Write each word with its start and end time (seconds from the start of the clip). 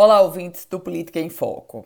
Olá, 0.00 0.20
ouvintes 0.20 0.64
do 0.64 0.78
Política 0.78 1.18
em 1.18 1.28
Foco. 1.28 1.84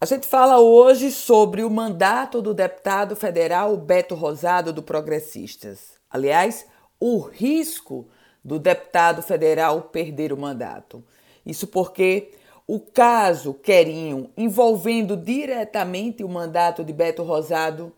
A 0.00 0.04
gente 0.04 0.26
fala 0.26 0.58
hoje 0.58 1.12
sobre 1.12 1.62
o 1.62 1.70
mandato 1.70 2.42
do 2.42 2.52
deputado 2.52 3.14
federal 3.14 3.76
Beto 3.76 4.16
Rosado 4.16 4.72
do 4.72 4.82
Progressistas. 4.82 5.92
Aliás, 6.10 6.66
o 6.98 7.20
risco 7.20 8.08
do 8.42 8.58
deputado 8.58 9.22
federal 9.22 9.82
perder 9.82 10.32
o 10.32 10.36
mandato. 10.36 11.04
Isso 11.46 11.68
porque 11.68 12.32
o 12.66 12.80
caso 12.80 13.54
Querinho, 13.54 14.32
envolvendo 14.36 15.16
diretamente 15.16 16.24
o 16.24 16.28
mandato 16.28 16.82
de 16.82 16.92
Beto 16.92 17.22
Rosado, 17.22 17.92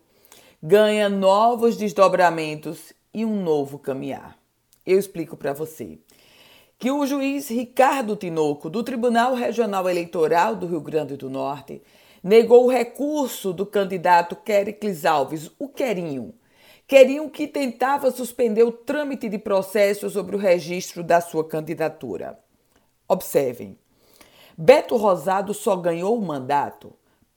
ganha 0.61 1.09
novos 1.09 1.75
desdobramentos 1.75 2.93
e 3.11 3.25
um 3.25 3.41
novo 3.41 3.79
caminhar. 3.79 4.37
Eu 4.85 4.99
explico 4.99 5.35
para 5.35 5.51
você 5.51 5.97
que 6.81 6.89
o 6.89 7.05
juiz 7.05 7.47
Ricardo 7.47 8.15
Tinoco, 8.15 8.67
do 8.67 8.81
Tribunal 8.81 9.35
Regional 9.35 9.87
Eleitoral 9.87 10.55
do 10.55 10.65
Rio 10.65 10.81
Grande 10.81 11.15
do 11.15 11.29
Norte, 11.29 11.79
negou 12.23 12.65
o 12.65 12.71
recurso 12.71 13.53
do 13.53 13.67
candidato 13.67 14.35
Quericles 14.35 15.05
Alves, 15.05 15.51
o 15.59 15.69
Querinho. 15.69 16.33
Querinho 16.87 17.29
que 17.29 17.47
tentava 17.47 18.09
suspender 18.09 18.63
o 18.63 18.71
trâmite 18.71 19.29
de 19.29 19.37
processo 19.37 20.09
sobre 20.09 20.35
o 20.35 20.39
registro 20.39 21.03
da 21.03 21.21
sua 21.21 21.47
candidatura. 21.47 22.39
Observem, 23.07 23.77
Beto 24.57 24.97
Rosado 24.97 25.53
só 25.53 25.75
ganhou 25.75 26.17
o 26.17 26.25
mandato 26.25 26.93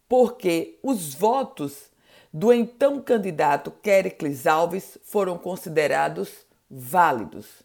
porque 0.09 0.79
os 0.83 1.13
votos 1.13 1.91
do 2.33 2.51
então 2.51 2.99
candidato 2.99 3.71
Quericles 3.71 4.47
Alves 4.47 4.97
foram 5.03 5.37
considerados 5.37 6.31
válidos. 6.71 7.64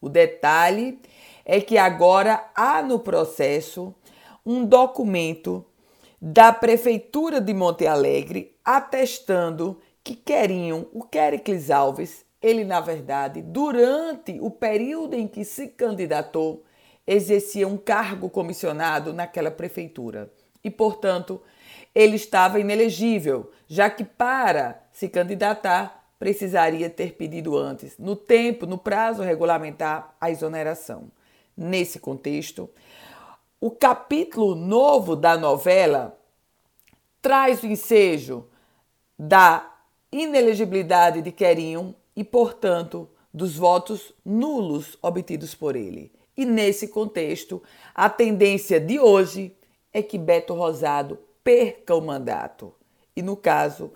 O 0.00 0.08
detalhe 0.08 0.98
é 1.44 1.60
que 1.60 1.76
agora 1.76 2.48
há 2.54 2.82
no 2.82 2.98
processo 2.98 3.94
um 4.44 4.64
documento 4.64 5.64
da 6.20 6.52
Prefeitura 6.52 7.40
de 7.40 7.52
Monte 7.52 7.86
Alegre 7.86 8.56
atestando 8.64 9.80
que 10.02 10.14
Querinho, 10.14 10.88
o 10.92 11.02
Quericles 11.02 11.70
Alves, 11.70 12.24
ele 12.40 12.64
na 12.64 12.80
verdade, 12.80 13.42
durante 13.42 14.38
o 14.40 14.50
período 14.50 15.14
em 15.14 15.28
que 15.28 15.44
se 15.44 15.68
candidatou, 15.68 16.64
exercia 17.06 17.66
um 17.66 17.76
cargo 17.76 18.30
comissionado 18.30 19.12
naquela 19.12 19.50
prefeitura. 19.50 20.32
E, 20.62 20.70
portanto, 20.70 21.40
ele 21.94 22.16
estava 22.16 22.60
inelegível, 22.60 23.50
já 23.66 23.90
que 23.90 24.04
para 24.04 24.82
se 24.92 25.08
candidatar 25.08 25.99
precisaria 26.20 26.90
ter 26.90 27.14
pedido 27.14 27.56
antes, 27.56 27.96
no 27.96 28.14
tempo, 28.14 28.66
no 28.66 28.76
prazo 28.76 29.22
regulamentar, 29.22 30.14
a 30.20 30.30
exoneração 30.30 31.10
nesse 31.56 31.98
contexto. 31.98 32.68
O 33.58 33.70
capítulo 33.70 34.54
novo 34.54 35.16
da 35.16 35.38
novela 35.38 36.20
traz 37.22 37.62
o 37.62 37.66
ensejo 37.66 38.46
da 39.18 39.78
inelegibilidade 40.12 41.22
de 41.22 41.32
Querinho 41.32 41.94
e, 42.14 42.22
portanto, 42.22 43.08
dos 43.32 43.56
votos 43.56 44.12
nulos 44.22 44.98
obtidos 45.00 45.54
por 45.54 45.74
ele. 45.74 46.12
E 46.36 46.44
nesse 46.44 46.88
contexto, 46.88 47.62
a 47.94 48.10
tendência 48.10 48.78
de 48.78 49.00
hoje 49.00 49.56
é 49.90 50.02
que 50.02 50.18
Beto 50.18 50.52
Rosado 50.52 51.18
perca 51.42 51.94
o 51.94 52.02
mandato. 52.02 52.74
E 53.16 53.22
no 53.22 53.38
caso, 53.38 53.90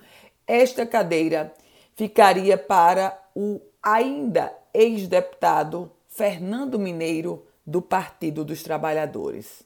esta 0.47 0.87
cadeira 0.87 1.53
ficaria 1.95 2.57
para 2.57 3.19
o 3.35 3.61
ainda 3.83 4.53
ex-deputado 4.73 5.91
Fernando 6.09 6.79
Mineiro 6.79 7.47
do 7.67 7.81
Partido 7.81 8.45
dos 8.45 8.63
Trabalhadores. 8.63 9.63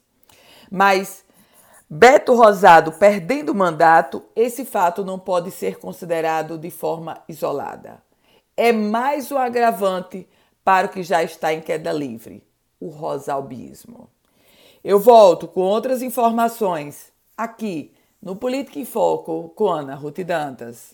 Mas 0.71 1.23
Beto 1.89 2.35
Rosado 2.35 2.91
perdendo 2.91 3.51
o 3.51 3.55
mandato, 3.55 4.23
esse 4.35 4.63
fato 4.63 5.03
não 5.03 5.17
pode 5.17 5.51
ser 5.51 5.79
considerado 5.79 6.57
de 6.57 6.69
forma 6.69 7.21
isolada. 7.27 8.01
É 8.55 8.71
mais 8.71 9.31
um 9.31 9.37
agravante 9.37 10.27
para 10.63 10.87
o 10.87 10.89
que 10.89 11.01
já 11.01 11.23
está 11.23 11.53
em 11.53 11.61
queda 11.61 11.91
livre, 11.91 12.43
o 12.79 12.89
rosalbismo. 12.89 14.09
Eu 14.83 14.99
volto 14.99 15.47
com 15.47 15.61
outras 15.61 16.01
informações 16.01 17.11
aqui 17.35 17.93
no 18.21 18.35
Política 18.35 18.79
em 18.79 18.85
Foco 18.85 19.49
com 19.55 19.67
Ana 19.67 19.95
Ruth 19.95 20.19
Dantas. 20.19 20.93